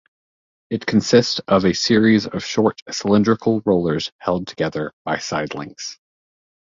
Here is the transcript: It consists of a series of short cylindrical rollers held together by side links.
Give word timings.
It 0.71 0.87
consists 0.87 1.41
of 1.47 1.63
a 1.63 1.73
series 1.75 2.25
of 2.25 2.43
short 2.43 2.81
cylindrical 2.89 3.61
rollers 3.67 4.11
held 4.17 4.47
together 4.47 4.93
by 5.05 5.19
side 5.19 5.53
links. 5.53 5.99